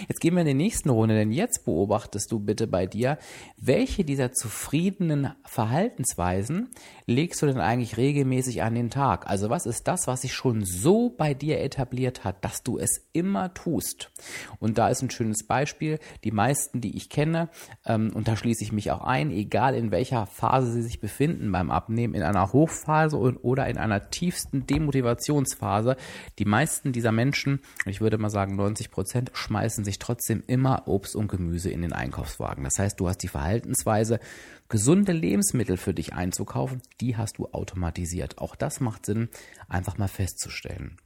Jetzt 0.08 0.20
gehen 0.20 0.34
wir 0.34 0.40
in 0.40 0.46
die 0.46 0.54
nächste 0.54 0.90
Runde, 0.90 1.14
denn 1.14 1.32
jetzt 1.32 1.64
beobachtest 1.64 2.32
du 2.32 2.40
bitte 2.40 2.66
bei 2.66 2.86
dir, 2.86 3.18
welche 3.56 4.04
dieser 4.04 4.32
zufriedenen 4.32 5.32
Verhaltensweisen 5.44 6.70
legst 7.06 7.42
du 7.42 7.46
denn 7.46 7.58
eigentlich 7.58 7.96
regelmäßig 7.96 8.62
an 8.62 8.74
den 8.74 8.90
Tag? 8.90 9.26
Also 9.28 9.50
was 9.50 9.66
ist 9.66 9.86
das, 9.86 10.06
was 10.06 10.22
sich 10.22 10.32
schon 10.32 10.64
so 10.64 11.10
bei 11.10 11.34
dir 11.34 11.60
etabliert 11.60 12.24
hat, 12.24 12.44
dass 12.44 12.62
du 12.62 12.78
es 12.78 13.06
immer 13.12 13.52
tust? 13.52 14.10
Und 14.58 14.78
da 14.78 14.88
ist 14.88 15.02
ein 15.02 15.10
schönes 15.10 15.46
Beispiel. 15.46 15.98
Die 16.24 16.32
meisten, 16.32 16.80
die 16.80 16.96
ich 16.96 17.10
kenne, 17.10 17.50
ähm, 17.84 18.10
und 18.14 18.28
da 18.28 18.36
schließe 18.36 18.64
ich 18.64 18.72
mich 18.72 18.90
auch 18.90 19.02
ein, 19.02 19.30
egal 19.30 19.74
in 19.74 19.90
welcher 19.90 20.26
Phase 20.26 20.72
sie 20.72 20.82
sich 20.82 21.00
befinden 21.00 21.52
beim 21.52 21.70
Abnehmen, 21.70 22.14
in 22.14 22.22
einer 22.22 22.52
Hochphase 22.52 23.16
und, 23.16 23.36
oder 23.38 23.66
in 23.68 23.76
einer 23.76 24.08
tiefsten 24.10 24.66
Demotivationsphase, 24.66 25.96
die 26.38 26.44
meisten 26.44 26.92
dieser 26.92 27.12
Menschen, 27.12 27.60
ich 27.84 28.00
würde 28.00 28.18
mal 28.18 28.30
sagen 28.30 28.56
90 28.56 28.90
Prozent, 28.90 29.30
schmeißen 29.34 29.65
sich 29.74 29.98
trotzdem 29.98 30.42
immer 30.46 30.86
Obst 30.88 31.16
und 31.16 31.28
Gemüse 31.28 31.70
in 31.70 31.82
den 31.82 31.92
Einkaufswagen. 31.92 32.64
Das 32.64 32.78
heißt, 32.78 32.98
du 33.00 33.08
hast 33.08 33.18
die 33.18 33.28
Verhaltensweise, 33.28 34.20
gesunde 34.68 35.12
Lebensmittel 35.12 35.76
für 35.76 35.94
dich 35.94 36.14
einzukaufen, 36.14 36.80
die 37.00 37.16
hast 37.16 37.38
du 37.38 37.46
automatisiert. 37.46 38.38
Auch 38.38 38.54
das 38.54 38.80
macht 38.80 39.06
Sinn, 39.06 39.28
einfach 39.68 39.98
mal 39.98 40.08
festzustellen. 40.08 40.96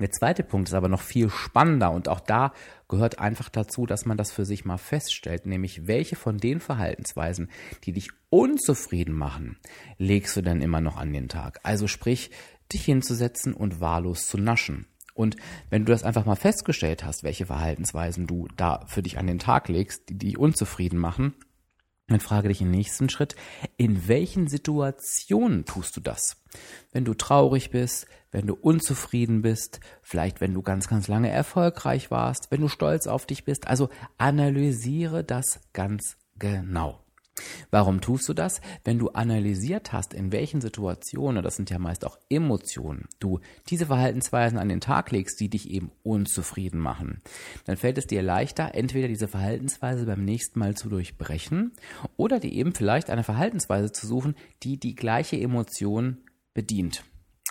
Der 0.00 0.12
zweite 0.12 0.44
Punkt 0.44 0.68
ist 0.68 0.74
aber 0.74 0.88
noch 0.88 1.00
viel 1.00 1.28
spannender 1.28 1.90
und 1.90 2.08
auch 2.08 2.20
da 2.20 2.52
gehört 2.88 3.18
einfach 3.18 3.48
dazu, 3.48 3.84
dass 3.84 4.06
man 4.06 4.16
das 4.16 4.30
für 4.30 4.44
sich 4.44 4.64
mal 4.64 4.78
feststellt, 4.78 5.44
nämlich 5.44 5.88
welche 5.88 6.14
von 6.14 6.38
den 6.38 6.60
Verhaltensweisen, 6.60 7.50
die 7.82 7.92
dich 7.92 8.10
unzufrieden 8.30 9.14
machen, 9.14 9.58
legst 9.96 10.36
du 10.36 10.42
denn 10.42 10.62
immer 10.62 10.80
noch 10.80 10.96
an 10.96 11.12
den 11.12 11.28
Tag. 11.28 11.58
Also 11.64 11.88
sprich, 11.88 12.30
dich 12.72 12.84
hinzusetzen 12.84 13.54
und 13.54 13.80
wahllos 13.80 14.28
zu 14.28 14.38
naschen. 14.38 14.86
Und 15.18 15.34
wenn 15.68 15.84
du 15.84 15.90
das 15.90 16.04
einfach 16.04 16.26
mal 16.26 16.36
festgestellt 16.36 17.04
hast, 17.04 17.24
welche 17.24 17.46
Verhaltensweisen 17.46 18.28
du 18.28 18.46
da 18.56 18.84
für 18.86 19.02
dich 19.02 19.18
an 19.18 19.26
den 19.26 19.40
Tag 19.40 19.68
legst, 19.68 20.08
die 20.10 20.16
dich 20.16 20.38
unzufrieden 20.38 20.96
machen, 20.96 21.34
dann 22.06 22.20
frage 22.20 22.48
dich 22.48 22.60
im 22.62 22.70
nächsten 22.70 23.10
Schritt, 23.10 23.34
in 23.76 24.06
welchen 24.06 24.46
Situationen 24.46 25.64
tust 25.64 25.96
du 25.96 26.00
das? 26.00 26.36
Wenn 26.92 27.04
du 27.04 27.14
traurig 27.14 27.70
bist, 27.70 28.06
wenn 28.30 28.46
du 28.46 28.54
unzufrieden 28.54 29.42
bist, 29.42 29.80
vielleicht 30.02 30.40
wenn 30.40 30.54
du 30.54 30.62
ganz, 30.62 30.86
ganz 30.86 31.08
lange 31.08 31.30
erfolgreich 31.30 32.12
warst, 32.12 32.52
wenn 32.52 32.60
du 32.60 32.68
stolz 32.68 33.08
auf 33.08 33.26
dich 33.26 33.44
bist. 33.44 33.66
Also 33.66 33.88
analysiere 34.18 35.24
das 35.24 35.60
ganz 35.72 36.16
genau. 36.38 37.04
Warum 37.70 38.00
tust 38.00 38.28
du 38.28 38.34
das? 38.34 38.60
Wenn 38.84 38.98
du 38.98 39.10
analysiert 39.10 39.92
hast, 39.92 40.14
in 40.14 40.32
welchen 40.32 40.60
Situationen, 40.60 41.42
das 41.42 41.56
sind 41.56 41.70
ja 41.70 41.78
meist 41.78 42.06
auch 42.06 42.18
Emotionen, 42.28 43.08
du 43.18 43.40
diese 43.68 43.86
Verhaltensweisen 43.86 44.58
an 44.58 44.68
den 44.68 44.80
Tag 44.80 45.10
legst, 45.10 45.40
die 45.40 45.48
dich 45.48 45.70
eben 45.70 45.90
unzufrieden 46.02 46.80
machen, 46.80 47.22
dann 47.64 47.76
fällt 47.76 47.98
es 47.98 48.06
dir 48.06 48.22
leichter, 48.22 48.74
entweder 48.74 49.08
diese 49.08 49.28
Verhaltensweise 49.28 50.06
beim 50.06 50.24
nächsten 50.24 50.58
Mal 50.58 50.76
zu 50.76 50.88
durchbrechen 50.88 51.72
oder 52.16 52.40
dir 52.40 52.52
eben 52.52 52.74
vielleicht 52.74 53.10
eine 53.10 53.24
Verhaltensweise 53.24 53.92
zu 53.92 54.06
suchen, 54.06 54.34
die 54.62 54.78
die 54.78 54.94
gleiche 54.94 55.38
Emotion 55.38 56.18
bedient. 56.54 57.04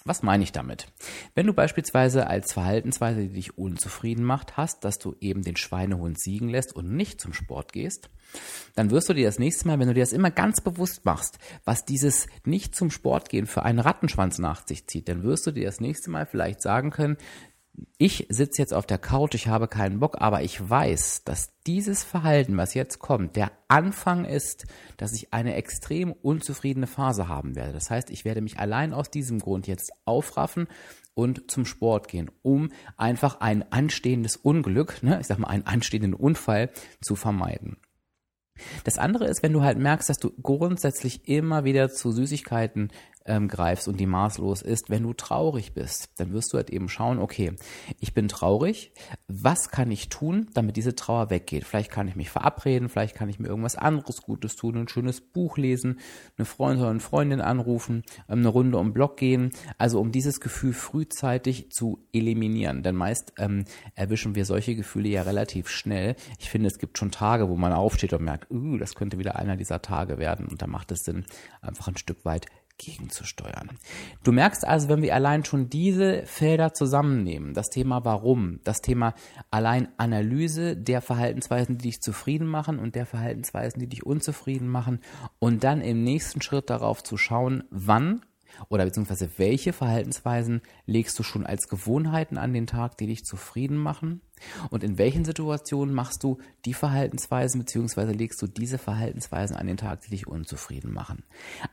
Was 0.07 0.23
meine 0.23 0.43
ich 0.43 0.51
damit? 0.51 0.87
Wenn 1.35 1.47
du 1.47 1.53
beispielsweise 1.53 2.27
als 2.27 2.53
Verhaltensweise, 2.53 3.21
die 3.21 3.33
dich 3.33 3.57
unzufrieden 3.57 4.23
macht, 4.23 4.55
hast, 4.55 4.85
dass 4.85 4.99
du 4.99 5.15
eben 5.19 5.41
den 5.41 5.57
Schweinehund 5.57 6.19
siegen 6.19 6.49
lässt 6.49 6.73
und 6.73 6.95
nicht 6.95 7.19
zum 7.19 7.33
Sport 7.33 7.73
gehst, 7.73 8.09
dann 8.75 8.89
wirst 8.91 9.09
du 9.09 9.13
dir 9.13 9.25
das 9.25 9.39
nächste 9.39 9.67
Mal, 9.67 9.79
wenn 9.79 9.87
du 9.87 9.93
dir 9.93 10.03
das 10.03 10.13
immer 10.13 10.31
ganz 10.31 10.61
bewusst 10.61 11.05
machst, 11.05 11.39
was 11.65 11.85
dieses 11.85 12.27
nicht 12.45 12.75
zum 12.75 12.89
Sport 12.89 13.29
gehen 13.29 13.47
für 13.47 13.63
einen 13.63 13.79
Rattenschwanz 13.79 14.39
nach 14.39 14.65
sich 14.65 14.87
zieht, 14.87 15.09
dann 15.09 15.23
wirst 15.23 15.45
du 15.45 15.51
dir 15.51 15.65
das 15.65 15.81
nächste 15.81 16.09
Mal 16.09 16.25
vielleicht 16.25 16.61
sagen 16.61 16.91
können, 16.91 17.17
ich 17.97 18.27
sitze 18.29 18.61
jetzt 18.61 18.73
auf 18.73 18.85
der 18.85 18.97
Couch, 18.97 19.35
ich 19.35 19.47
habe 19.47 19.67
keinen 19.67 19.99
Bock, 19.99 20.17
aber 20.19 20.41
ich 20.41 20.69
weiß, 20.69 21.23
dass 21.23 21.49
dieses 21.65 22.03
Verhalten, 22.03 22.57
was 22.57 22.73
jetzt 22.73 22.99
kommt, 22.99 23.35
der 23.35 23.51
Anfang 23.67 24.25
ist, 24.25 24.65
dass 24.97 25.13
ich 25.13 25.33
eine 25.33 25.55
extrem 25.55 26.11
unzufriedene 26.11 26.87
Phase 26.87 27.27
haben 27.27 27.55
werde. 27.55 27.73
Das 27.73 27.89
heißt, 27.89 28.09
ich 28.09 28.25
werde 28.25 28.41
mich 28.41 28.59
allein 28.59 28.93
aus 28.93 29.09
diesem 29.09 29.39
Grund 29.39 29.67
jetzt 29.67 29.91
aufraffen 30.05 30.67
und 31.13 31.49
zum 31.49 31.65
Sport 31.65 32.07
gehen, 32.07 32.29
um 32.41 32.69
einfach 32.97 33.41
ein 33.41 33.71
anstehendes 33.71 34.37
Unglück, 34.37 35.01
ne, 35.01 35.19
ich 35.19 35.27
sag 35.27 35.39
mal 35.39 35.47
einen 35.47 35.65
anstehenden 35.65 36.13
Unfall 36.13 36.69
zu 37.01 37.15
vermeiden. 37.15 37.77
Das 38.83 38.97
andere 38.97 39.25
ist, 39.25 39.43
wenn 39.43 39.53
du 39.53 39.61
halt 39.61 39.77
merkst, 39.77 40.09
dass 40.09 40.17
du 40.17 40.31
grundsätzlich 40.41 41.27
immer 41.27 41.63
wieder 41.63 41.89
zu 41.89 42.11
Süßigkeiten 42.11 42.91
ähm, 43.27 43.47
greifst 43.47 43.87
und 43.87 43.99
die 43.99 44.05
maßlos 44.05 44.61
ist, 44.61 44.89
wenn 44.89 45.03
du 45.03 45.13
traurig 45.13 45.73
bist, 45.73 46.09
dann 46.17 46.33
wirst 46.33 46.53
du 46.53 46.57
halt 46.57 46.69
eben 46.69 46.89
schauen, 46.89 47.19
okay, 47.19 47.53
ich 47.99 48.13
bin 48.13 48.27
traurig, 48.27 48.91
was 49.27 49.69
kann 49.69 49.91
ich 49.91 50.09
tun, 50.09 50.47
damit 50.53 50.77
diese 50.77 50.95
Trauer 50.95 51.29
weggeht? 51.29 51.65
Vielleicht 51.65 51.91
kann 51.91 52.07
ich 52.07 52.15
mich 52.15 52.29
verabreden, 52.29 52.89
vielleicht 52.89 53.15
kann 53.15 53.29
ich 53.29 53.39
mir 53.39 53.47
irgendwas 53.47 53.75
anderes 53.75 54.21
Gutes 54.21 54.55
tun, 54.55 54.77
ein 54.77 54.87
schönes 54.87 55.21
Buch 55.21 55.57
lesen, 55.57 55.99
eine 56.37 56.45
Freundin 56.45 56.81
oder 56.81 56.91
eine 56.91 56.99
Freundin 56.99 57.41
anrufen, 57.41 58.03
ähm, 58.29 58.39
eine 58.39 58.47
Runde 58.49 58.77
um 58.77 58.93
Block 58.93 59.17
gehen, 59.17 59.51
also 59.77 59.99
um 59.99 60.11
dieses 60.11 60.39
Gefühl 60.39 60.73
frühzeitig 60.73 61.71
zu 61.71 62.07
eliminieren, 62.13 62.83
denn 62.83 62.95
meist 62.95 63.33
ähm, 63.37 63.65
erwischen 63.95 64.35
wir 64.35 64.45
solche 64.45 64.75
Gefühle 64.75 65.09
ja 65.09 65.23
relativ 65.23 65.69
schnell. 65.69 66.15
Ich 66.39 66.49
finde, 66.49 66.67
es 66.67 66.79
gibt 66.79 66.97
schon 66.97 67.11
Tage, 67.11 67.49
wo 67.49 67.55
man 67.55 67.73
aufsteht 67.73 68.13
und 68.13 68.23
merkt, 68.23 68.49
uh, 68.51 68.77
das 68.77 68.95
könnte 68.95 69.19
wieder 69.19 69.35
einer 69.35 69.57
dieser 69.57 69.81
Tage 69.81 70.17
werden 70.17 70.47
und 70.47 70.61
da 70.61 70.67
macht 70.67 70.91
es 70.91 70.99
Sinn, 71.03 71.25
einfach 71.61 71.87
ein 71.87 71.97
Stück 71.97 72.25
weit 72.25 72.47
gegenzusteuern. 72.77 73.71
Du 74.23 74.31
merkst 74.31 74.65
also, 74.65 74.89
wenn 74.89 75.01
wir 75.01 75.15
allein 75.15 75.43
schon 75.45 75.69
diese 75.69 76.25
Felder 76.25 76.73
zusammennehmen, 76.73 77.53
das 77.53 77.69
Thema 77.69 78.05
Warum, 78.05 78.59
das 78.63 78.81
Thema 78.81 79.13
allein 79.51 79.89
Analyse 79.97 80.75
der 80.75 81.01
Verhaltensweisen, 81.01 81.77
die 81.77 81.89
dich 81.89 82.01
zufrieden 82.01 82.47
machen 82.47 82.79
und 82.79 82.95
der 82.95 83.05
Verhaltensweisen, 83.05 83.79
die 83.79 83.87
dich 83.87 84.05
unzufrieden 84.05 84.67
machen 84.67 84.99
und 85.39 85.63
dann 85.63 85.81
im 85.81 86.03
nächsten 86.03 86.41
Schritt 86.41 86.69
darauf 86.69 87.03
zu 87.03 87.17
schauen, 87.17 87.63
wann 87.69 88.21
oder 88.69 88.85
beziehungsweise 88.85 89.29
welche 89.37 89.73
Verhaltensweisen 89.73 90.61
legst 90.85 91.17
du 91.19 91.23
schon 91.23 91.45
als 91.45 91.67
Gewohnheiten 91.67 92.37
an 92.37 92.53
den 92.53 92.67
Tag, 92.67 92.97
die 92.97 93.07
dich 93.07 93.25
zufrieden 93.25 93.77
machen? 93.77 94.21
Und 94.69 94.83
in 94.83 94.97
welchen 94.97 95.25
Situationen 95.25 95.93
machst 95.93 96.23
du 96.23 96.37
die 96.65 96.73
Verhaltensweisen 96.73 97.59
beziehungsweise 97.59 98.11
legst 98.11 98.41
du 98.41 98.47
diese 98.47 98.77
Verhaltensweisen 98.77 99.55
an 99.55 99.67
den 99.67 99.77
Tag, 99.77 100.01
die 100.01 100.11
dich 100.11 100.27
unzufrieden 100.27 100.93
machen? 100.93 101.23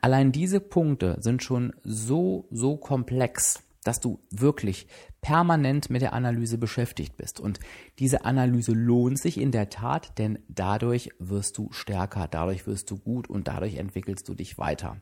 Allein 0.00 0.32
diese 0.32 0.60
Punkte 0.60 1.16
sind 1.20 1.42
schon 1.42 1.74
so, 1.82 2.48
so 2.50 2.76
komplex, 2.76 3.62
dass 3.84 4.00
du 4.00 4.18
wirklich 4.30 4.88
permanent 5.20 5.88
mit 5.90 6.02
der 6.02 6.12
Analyse 6.12 6.58
beschäftigt 6.58 7.16
bist. 7.16 7.38
Und 7.38 7.60
diese 7.98 8.24
Analyse 8.24 8.72
lohnt 8.72 9.18
sich 9.18 9.38
in 9.38 9.52
der 9.52 9.70
Tat, 9.70 10.18
denn 10.18 10.38
dadurch 10.48 11.10
wirst 11.18 11.56
du 11.58 11.70
stärker, 11.72 12.26
dadurch 12.28 12.66
wirst 12.66 12.90
du 12.90 12.98
gut 12.98 13.30
und 13.30 13.48
dadurch 13.48 13.76
entwickelst 13.76 14.28
du 14.28 14.34
dich 14.34 14.58
weiter. 14.58 14.96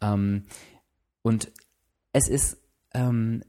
Ähm, 0.00 0.44
und 1.22 1.52
es 2.12 2.28
ist 2.28 2.58
ähm, 2.94 3.42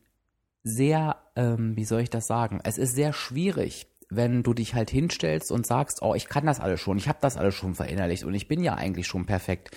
sehr, 0.63 1.17
ähm, 1.35 1.75
wie 1.75 1.85
soll 1.85 2.01
ich 2.01 2.09
das 2.09 2.27
sagen? 2.27 2.59
Es 2.63 2.77
ist 2.77 2.95
sehr 2.95 3.13
schwierig, 3.13 3.87
wenn 4.09 4.43
du 4.43 4.53
dich 4.53 4.75
halt 4.75 4.89
hinstellst 4.89 5.51
und 5.51 5.65
sagst, 5.65 6.01
oh, 6.01 6.13
ich 6.13 6.27
kann 6.27 6.45
das 6.45 6.59
alles 6.59 6.81
schon, 6.81 6.97
ich 6.97 7.07
habe 7.07 7.19
das 7.21 7.37
alles 7.37 7.55
schon 7.55 7.73
verinnerlicht 7.73 8.25
und 8.25 8.33
ich 8.33 8.47
bin 8.47 8.61
ja 8.61 8.75
eigentlich 8.75 9.07
schon 9.07 9.25
perfekt. 9.25 9.75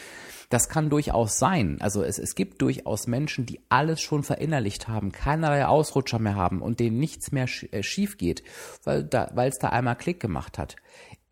Das 0.51 0.69
kann 0.69 0.91
durchaus 0.91 1.39
sein. 1.39 1.79
Also 1.81 2.03
es, 2.03 2.19
es 2.19 2.35
gibt 2.35 2.63
durchaus 2.63 3.07
Menschen, 3.07 3.47
die 3.47 3.61
alles 3.69 4.01
schon 4.01 4.23
verinnerlicht 4.23 4.89
haben, 4.89 5.13
keinerlei 5.13 5.67
Ausrutscher 5.67 6.19
mehr 6.19 6.37
haben 6.37 6.63
und 6.63 6.81
denen 6.81 6.99
nichts 6.99 7.33
mehr 7.33 7.49
äh, 7.71 7.83
schief 7.83 8.17
geht, 8.19 8.43
weil 8.85 9.05
da, 9.05 9.31
es 9.37 9.59
da 9.59 9.69
einmal 9.71 9.97
Klick 9.97 10.21
gemacht 10.21 10.59
hat. 10.59 10.77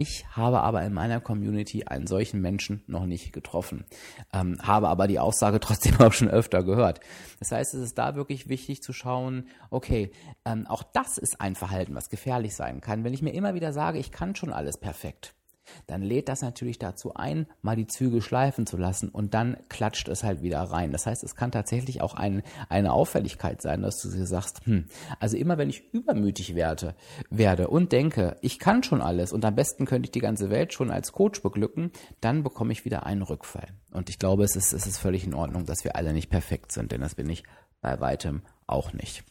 Ich 0.02 0.26
habe 0.33 0.62
aber 0.62 0.83
in 0.83 0.92
meiner 0.92 1.21
Community 1.21 1.85
einen 1.85 2.09
solchen 2.09 2.40
Menschen 2.40 2.83
noch 2.88 3.07
nicht 3.07 3.33
getroffen, 3.33 3.85
ähm, 4.33 4.59
habe 4.61 4.88
aber 4.88 5.07
die 5.07 5.21
Aussage 5.21 5.61
trotzdem 5.61 6.00
auch 6.00 6.12
schon 6.12 6.28
öfter 6.28 6.64
gehört. 6.64 6.99
Das 7.38 7.52
heißt, 7.52 7.75
es 7.75 7.83
ist 7.83 7.99
da 7.99 8.16
wirklich 8.16 8.49
wichtig 8.49 8.83
zu 8.83 8.92
schauen, 8.92 9.47
okay, 9.71 10.11
ähm, 10.45 10.66
auch 10.66 10.83
das 10.83 11.19
ist 11.19 11.40
ein 11.40 11.54
Verhalten, 11.54 11.95
was 11.95 12.11
gefährlich 12.11 12.57
sein 12.57 12.81
kann. 12.81 13.04
Wenn 13.04 13.14
ich 13.14 13.23
mir 13.23 13.33
immer 13.33 13.54
wieder 13.54 13.73
sage, 13.73 14.00
ich 14.00 14.11
kann 14.11 14.35
schon 14.35 14.52
alles 14.52 14.76
perfekt, 14.76 15.37
dann 15.87 16.02
lädt 16.02 16.28
das 16.28 16.42
natürlich 16.42 16.78
dazu 16.78 17.14
ein, 17.14 17.47
mal 17.62 17.76
die 17.76 17.87
Zügel 17.87 18.23
schleifen 18.23 18.66
zu 18.66 18.76
lassen 18.76 19.09
und 19.09 19.35
dann 19.35 19.57
klatscht 19.69 20.09
es 20.09 20.25
halt 20.25 20.42
wieder 20.42 20.61
rein. 20.61 20.92
Das 20.92 21.07
heißt, 21.07 21.23
es 21.25 21.35
kann 21.35 21.52
tatsächlich 21.52 22.00
auch 22.00 22.14
ein, 22.14 22.42
eine 22.69 22.92
Auffälligkeit 22.92 23.62
sein, 23.62 23.83
dass 23.83 24.00
du 24.00 24.11
dir 24.11 24.26
sagst, 24.26 24.64
hm, 24.64 24.87
also 25.21 25.37
immer 25.37 25.59
wenn 25.59 25.71
ich 25.71 25.92
übermütig 25.92 26.54
werde, 26.54 26.95
werde 27.31 27.69
und 27.69 27.92
denke, 27.92 28.37
ich 28.40 28.59
kann 28.59 28.83
schon 28.83 29.00
alles 29.00 29.33
und 29.33 29.45
am 29.45 29.54
besten 29.54 29.87
könnte 29.87 30.07
ich 30.07 30.12
die 30.12 30.21
ganze 30.21 30.50
Welt 30.50 30.73
schon 30.73 30.90
als 30.90 31.12
Coach 31.12 31.42
beglücken, 31.42 31.92
dann 32.21 32.42
bekomme 32.42 32.73
ich 32.73 32.85
wieder 32.85 33.07
einen 33.07 33.23
Rückfall. 33.23 33.69
Und 33.90 34.09
ich 34.09 34.19
glaube, 34.19 34.45
es 34.45 34.57
ist, 34.57 34.73
es 34.73 34.87
ist 34.87 34.99
völlig 34.99 35.25
in 35.25 35.35
Ordnung, 35.35 35.66
dass 35.66 35.85
wir 35.85 35.97
alle 35.97 36.12
nicht 36.12 36.31
perfekt 36.31 36.73
sind, 36.73 36.92
denn 36.92 37.00
das 37.00 37.14
bin 37.14 37.28
ich 37.28 37.45
bei 37.81 38.00
weitem 38.00 38.42
auch 38.66 38.92
nicht. 38.92 39.25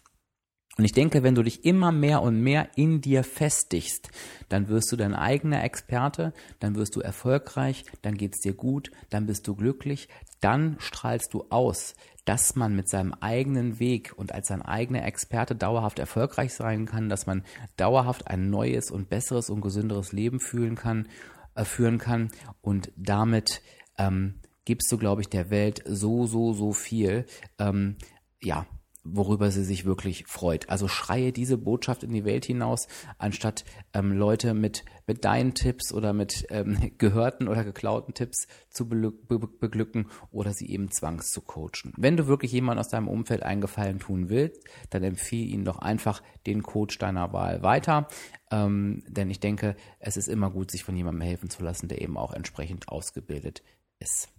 Und 0.81 0.85
ich 0.85 0.93
denke, 0.93 1.21
wenn 1.21 1.35
du 1.35 1.43
dich 1.43 1.63
immer 1.63 1.91
mehr 1.91 2.23
und 2.23 2.41
mehr 2.41 2.69
in 2.75 3.01
dir 3.01 3.23
festigst, 3.23 4.09
dann 4.49 4.67
wirst 4.67 4.91
du 4.91 4.95
dein 4.95 5.13
eigener 5.13 5.63
Experte, 5.63 6.33
dann 6.59 6.73
wirst 6.73 6.95
du 6.95 7.01
erfolgreich, 7.01 7.85
dann 8.01 8.15
geht's 8.15 8.39
dir 8.39 8.55
gut, 8.55 8.89
dann 9.11 9.27
bist 9.27 9.47
du 9.47 9.55
glücklich, 9.55 10.09
dann 10.39 10.77
strahlst 10.79 11.35
du 11.35 11.45
aus, 11.51 11.93
dass 12.25 12.55
man 12.55 12.75
mit 12.75 12.89
seinem 12.89 13.13
eigenen 13.13 13.79
Weg 13.79 14.13
und 14.15 14.31
als 14.31 14.47
sein 14.47 14.63
eigener 14.63 15.05
Experte 15.05 15.55
dauerhaft 15.55 15.99
erfolgreich 15.99 16.51
sein 16.51 16.87
kann, 16.87 17.09
dass 17.09 17.27
man 17.27 17.43
dauerhaft 17.77 18.25
ein 18.25 18.49
neues 18.49 18.89
und 18.89 19.07
besseres 19.07 19.51
und 19.51 19.61
gesünderes 19.61 20.13
Leben 20.13 20.39
fühlen 20.39 20.73
kann, 20.73 21.07
äh, 21.53 21.63
führen 21.63 21.99
kann 21.99 22.31
und 22.61 22.91
damit 22.95 23.61
ähm, 23.99 24.39
gibst 24.65 24.91
du, 24.91 24.97
glaube 24.97 25.21
ich, 25.21 25.29
der 25.29 25.51
Welt 25.51 25.83
so, 25.85 26.25
so, 26.25 26.53
so 26.53 26.73
viel. 26.73 27.27
Ähm, 27.59 27.97
ja, 28.41 28.65
worüber 29.03 29.49
sie 29.51 29.63
sich 29.63 29.85
wirklich 29.85 30.25
freut. 30.27 30.69
Also 30.69 30.87
schreie 30.87 31.31
diese 31.31 31.57
Botschaft 31.57 32.03
in 32.03 32.13
die 32.13 32.25
Welt 32.25 32.45
hinaus, 32.45 32.87
anstatt 33.17 33.65
ähm, 33.93 34.11
Leute 34.11 34.53
mit, 34.53 34.85
mit 35.07 35.25
deinen 35.25 35.53
Tipps 35.53 35.91
oder 35.91 36.13
mit 36.13 36.45
ähm, 36.49 36.77
gehörten 36.97 37.47
oder 37.47 37.63
geklauten 37.63 38.13
Tipps 38.13 38.47
zu 38.69 38.87
be 38.87 39.11
be 39.11 39.39
beglücken 39.39 40.07
oder 40.31 40.53
sie 40.53 40.69
eben 40.69 40.91
zwangs 40.91 41.31
zu 41.31 41.41
coachen. 41.41 41.93
Wenn 41.97 42.17
du 42.17 42.27
wirklich 42.27 42.51
jemand 42.51 42.79
aus 42.79 42.89
deinem 42.89 43.07
Umfeld 43.07 43.43
einen 43.43 43.61
Gefallen 43.61 43.99
tun 43.99 44.29
willst, 44.29 44.63
dann 44.91 45.03
empfehle 45.03 45.47
ihnen 45.47 45.65
doch 45.65 45.79
einfach 45.79 46.21
den 46.45 46.61
Coach 46.63 46.97
deiner 46.97 47.33
Wahl 47.33 47.63
weiter. 47.63 48.07
Ähm, 48.51 49.03
denn 49.07 49.29
ich 49.31 49.39
denke, 49.39 49.75
es 49.99 50.17
ist 50.17 50.27
immer 50.27 50.51
gut, 50.51 50.71
sich 50.71 50.83
von 50.83 50.95
jemandem 50.95 51.21
helfen 51.21 51.49
zu 51.49 51.63
lassen, 51.63 51.87
der 51.87 52.01
eben 52.01 52.17
auch 52.17 52.33
entsprechend 52.33 52.89
ausgebildet 52.89 53.63
ist. 53.99 54.29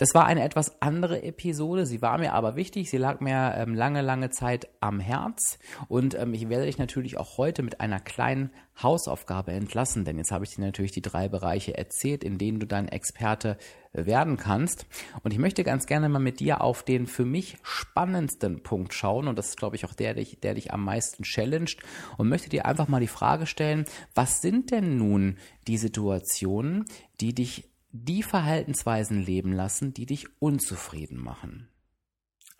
Das 0.00 0.14
war 0.14 0.24
eine 0.24 0.42
etwas 0.42 0.80
andere 0.80 1.24
Episode. 1.24 1.84
Sie 1.84 2.00
war 2.00 2.16
mir 2.16 2.32
aber 2.32 2.56
wichtig. 2.56 2.88
Sie 2.88 2.96
lag 2.96 3.20
mir 3.20 3.52
ähm, 3.54 3.74
lange, 3.74 4.00
lange 4.00 4.30
Zeit 4.30 4.66
am 4.80 4.98
Herz. 4.98 5.58
Und 5.88 6.14
ähm, 6.14 6.32
ich 6.32 6.48
werde 6.48 6.64
dich 6.64 6.78
natürlich 6.78 7.18
auch 7.18 7.36
heute 7.36 7.62
mit 7.62 7.82
einer 7.82 8.00
kleinen 8.00 8.50
Hausaufgabe 8.82 9.52
entlassen. 9.52 10.06
Denn 10.06 10.16
jetzt 10.16 10.32
habe 10.32 10.46
ich 10.46 10.54
dir 10.54 10.62
natürlich 10.62 10.92
die 10.92 11.02
drei 11.02 11.28
Bereiche 11.28 11.76
erzählt, 11.76 12.24
in 12.24 12.38
denen 12.38 12.60
du 12.60 12.66
dein 12.66 12.88
Experte 12.88 13.58
äh, 13.92 14.06
werden 14.06 14.38
kannst. 14.38 14.86
Und 15.22 15.34
ich 15.34 15.38
möchte 15.38 15.64
ganz 15.64 15.84
gerne 15.84 16.08
mal 16.08 16.18
mit 16.18 16.40
dir 16.40 16.62
auf 16.62 16.82
den 16.82 17.06
für 17.06 17.26
mich 17.26 17.58
spannendsten 17.62 18.62
Punkt 18.62 18.94
schauen. 18.94 19.28
Und 19.28 19.38
das 19.38 19.50
ist, 19.50 19.58
glaube 19.58 19.76
ich, 19.76 19.84
auch 19.84 19.92
der, 19.92 20.14
der 20.14 20.54
dich 20.54 20.72
am 20.72 20.82
meisten 20.82 21.24
challenged. 21.24 21.82
Und 22.16 22.30
möchte 22.30 22.48
dir 22.48 22.64
einfach 22.64 22.88
mal 22.88 23.00
die 23.00 23.06
Frage 23.06 23.44
stellen, 23.44 23.84
was 24.14 24.40
sind 24.40 24.70
denn 24.70 24.96
nun 24.96 25.36
die 25.66 25.76
Situationen, 25.76 26.86
die 27.20 27.34
dich 27.34 27.70
die 27.92 28.22
Verhaltensweisen 28.22 29.20
leben 29.24 29.52
lassen, 29.52 29.92
die 29.92 30.06
dich 30.06 30.26
unzufrieden 30.38 31.18
machen. 31.18 31.68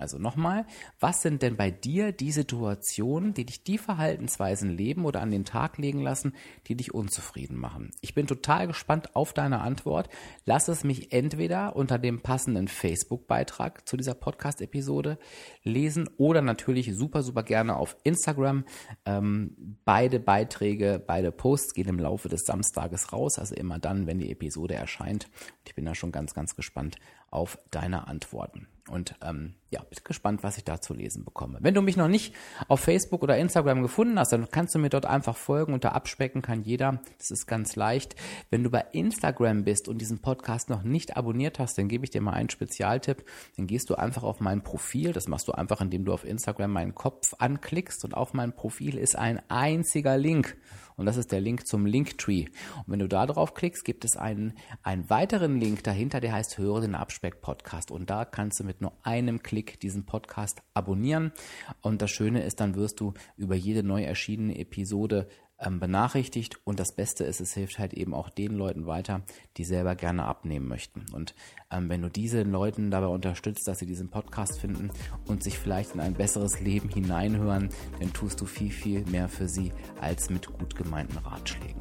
Also 0.01 0.19
nochmal, 0.19 0.67
was 0.99 1.21
sind 1.21 1.43
denn 1.43 1.57
bei 1.57 1.71
dir 1.71 2.13
die 2.13 2.33
Situationen, 2.33 3.35
die 3.35 3.45
dich 3.45 3.65
die 3.65 3.77
Verhaltensweisen 3.77 4.71
leben 4.71 5.05
oder 5.05 5.21
an 5.21 5.31
den 5.31 5.45
Tag 5.45 5.77
legen 5.77 6.01
lassen, 6.01 6.33
die 6.67 6.75
dich 6.75 6.95
unzufrieden 6.95 7.59
machen? 7.59 7.91
Ich 8.01 8.15
bin 8.15 8.27
total 8.27 8.67
gespannt 8.67 9.15
auf 9.15 9.35
deine 9.35 9.61
Antwort. 9.61 10.09
Lass 10.47 10.69
es 10.69 10.85
mich 10.85 11.13
entweder 11.13 11.77
unter 11.77 11.99
dem 11.99 12.23
passenden 12.23 12.67
Facebook-Beitrag 12.67 13.87
zu 13.87 13.99
dieser 13.99 14.15
Podcast-Episode 14.15 15.19
lesen 15.63 16.09
oder 16.17 16.41
natürlich 16.41 16.95
super, 16.97 17.23
super 17.23 17.43
gerne 17.43 17.77
auf 17.77 17.97
Instagram. 18.03 18.65
Ähm, 19.05 19.79
beide 19.85 20.19
Beiträge, 20.19 21.03
beide 21.07 21.31
Posts 21.31 21.75
gehen 21.75 21.89
im 21.89 21.99
Laufe 21.99 22.31
des 22.31 22.47
Samstages 22.47 23.13
raus, 23.13 23.39
also 23.39 23.55
immer 23.55 23.79
dann, 23.79 24.07
wenn 24.07 24.19
die 24.19 24.31
Episode 24.31 24.75
erscheint. 24.75 25.29
Ich 25.67 25.75
bin 25.75 25.85
da 25.85 25.95
schon 25.95 26.11
ganz, 26.11 26.33
ganz 26.33 26.57
gespannt 26.57 26.97
auf 27.31 27.59
deine 27.71 28.09
Antworten. 28.09 28.67
Und 28.91 29.15
ähm, 29.23 29.55
ja, 29.71 29.81
bin 29.83 29.99
gespannt, 30.05 30.43
was 30.43 30.59
ich 30.59 30.65
da 30.65 30.81
zu 30.81 30.95
lesen 30.95 31.25
bekomme. 31.25 31.59
Wenn 31.61 31.75
du 31.75 31.83
mich 31.83 31.97
noch 31.97 32.09
nicht 32.09 32.35
auf 32.69 32.81
Facebook 32.81 33.23
oder 33.23 33.39
Instagram 33.39 33.83
gefunden 33.83 34.19
hast, 34.19 34.33
dann 34.33 34.51
kannst 34.51 34.75
du 34.75 34.79
mir 34.79 34.91
dort 34.91 35.07
einfach 35.07 35.37
folgen. 35.37 35.73
Unter 35.73 35.95
Abspecken 35.95 36.43
kann 36.43 36.63
jeder. 36.63 37.01
Das 37.19 37.31
ist 37.31 37.47
ganz 37.47 37.77
leicht. 37.77 38.17
Wenn 38.51 38.65
du 38.65 38.71
bei 38.71 38.85
Instagram 38.93 39.65
bist 39.65 39.89
und 39.89 39.99
diesen 39.99 40.21
Podcast 40.21 40.69
noch 40.69 40.83
nicht 40.83 41.17
abonniert 41.17 41.59
hast, 41.59 41.79
dann 41.79 41.89
gebe 41.89 42.05
ich 42.05 42.11
dir 42.11 42.21
mal 42.21 42.33
einen 42.33 42.51
Spezialtipp. 42.51 43.25
Dann 43.57 43.67
gehst 43.67 43.89
du 43.91 43.95
einfach 43.95 44.25
auf 44.25 44.41
mein 44.41 44.63
Profil. 44.63 45.13
Das 45.13 45.29
machst 45.29 45.49
du 45.49 45.53
einfach, 45.53 45.81
indem 45.81 46.05
du 46.05 46.13
auf 46.13 46.25
Instagram 46.25 46.73
meinen 46.73 46.95
Kopf 46.95 47.35
anklickst. 47.39 48.05
Und 48.05 48.15
auf 48.15 48.35
meinem 48.35 48.53
Profil 48.53 48.99
ist 48.99 49.17
ein 49.17 49.41
einziger 49.49 50.19
Link. 50.19 50.57
Und 51.01 51.07
das 51.07 51.17
ist 51.17 51.33
der 51.33 51.41
Link 51.41 51.67
zum 51.67 51.87
Linktree. 51.87 52.45
Und 52.77 52.85
wenn 52.89 52.99
du 52.99 53.09
da 53.09 53.25
drauf 53.25 53.55
klickst, 53.55 53.87
gibt 53.87 54.05
es 54.05 54.19
einen, 54.19 54.53
einen 54.83 55.09
weiteren 55.09 55.59
Link 55.59 55.83
dahinter, 55.83 56.21
der 56.21 56.35
heißt 56.35 56.59
Höre 56.59 56.83
den 56.83 56.95
Abspeck 56.95 57.41
Podcast. 57.41 57.91
Und 57.91 58.11
da 58.11 58.27
kannst 58.27 58.61
du 58.61 58.65
mit 58.65 58.83
nur 58.83 58.93
einem 59.03 59.43
Klick 59.43 59.81
diesen 59.81 60.05
Podcast 60.05 60.61
abonnieren. 60.75 61.33
Und 61.81 62.03
das 62.03 62.11
Schöne 62.11 62.43
ist, 62.43 62.61
dann 62.61 62.75
wirst 62.75 63.01
du 63.01 63.15
über 63.39 63.55
jede 63.55 63.83
neu 63.83 64.03
erschienene 64.03 64.59
Episode 64.59 65.27
benachrichtigt 65.69 66.59
und 66.65 66.81
das 66.81 66.95
Beste 66.95 67.25
ist, 67.25 67.41
es 67.41 67.53
hilft 67.53 67.79
halt 67.79 67.93
eben 67.93 68.15
auch 68.15 68.31
den 68.31 68.53
Leuten 68.53 68.87
weiter, 68.87 69.21
die 69.59 69.65
selber 69.65 69.95
gerne 69.95 70.25
abnehmen 70.25 70.67
möchten. 70.67 71.05
Und 71.13 71.35
ähm, 71.71 71.91
wenn 71.91 72.01
du 72.01 72.09
diese 72.09 72.43
Leuten 72.43 72.91
dabei 72.91 73.09
unterstützt, 73.09 73.69
dass 73.69 73.79
sie 73.79 73.87
diesen 73.87 74.09
Podcast 74.09 74.59
finden 74.59 74.91
und 75.27 75.43
sich 75.43 75.59
vielleicht 75.59 75.95
in 75.95 76.01
ein 76.01 76.15
besseres 76.15 76.61
Leben 76.61 76.89
hineinhören, 76.89 77.69
dann 78.01 78.13
tust 78.13 78.41
du 78.41 78.47
viel, 78.47 78.71
viel 78.71 79.05
mehr 79.07 79.29
für 79.29 79.49
sie 79.49 79.73
als 80.01 80.31
mit 80.31 80.47
gut 80.47 80.77
gemeinten 80.77 81.19
Ratschlägen. 81.19 81.81